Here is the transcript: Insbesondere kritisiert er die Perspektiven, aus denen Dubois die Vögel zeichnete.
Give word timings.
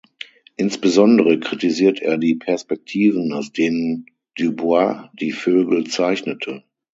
Insbesondere 0.55 1.39
kritisiert 1.39 1.99
er 2.01 2.17
die 2.17 2.33
Perspektiven, 2.33 3.31
aus 3.33 3.51
denen 3.53 4.07
Dubois 4.35 5.11
die 5.13 5.31
Vögel 5.31 5.85
zeichnete. 5.85 6.63